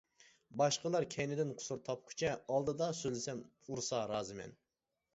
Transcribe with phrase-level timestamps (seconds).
[0.61, 4.61] باشقىلار كەينىدىن قۇسۇر تاپقۇچە، ئالدىدا سۆزلىسەم ئۇرسا رازىمەن.